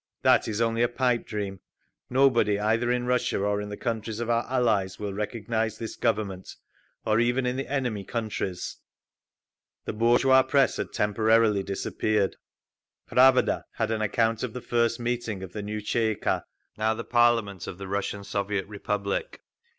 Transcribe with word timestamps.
That 0.23 0.47
is 0.47 0.61
only 0.61 0.81
a 0.81 0.87
pipedream; 0.89 1.59
nobody, 2.09 2.59
either 2.59 2.91
in 2.91 3.05
Russia 3.05 3.37
or 3.37 3.61
in 3.61 3.69
the 3.69 3.77
countries 3.77 4.19
of 4.19 4.31
our 4.31 4.47
Allies, 4.49 4.97
will 4.97 5.13
recognise 5.13 5.77
this 5.77 5.95
"Government"—or 5.95 7.19
even 7.19 7.45
in 7.45 7.55
the 7.55 7.67
enemy 7.67 8.03
countries…. 8.03 8.77
The 9.85 9.93
bourgeois 9.93 10.41
press 10.41 10.77
had 10.77 10.91
temporarily 10.91 11.61
disappeared…._Pravada_ 11.61 13.65
had 13.73 13.91
an 13.91 14.01
account 14.01 14.41
of 14.41 14.53
the 14.53 14.59
first 14.61 14.99
meeting 14.99 15.43
of 15.43 15.53
the 15.53 15.61
new 15.61 15.79
Tsay 15.79 16.13
ee 16.13 16.15
kah, 16.15 16.45
now 16.79 16.95
the 16.95 17.03
parliament 17.03 17.67
of 17.67 17.77
the 17.77 17.87
Russian 17.87 18.23
Soviet 18.23 18.67
Republic. 18.67 19.43